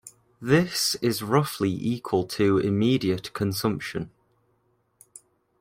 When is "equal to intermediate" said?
1.69-3.33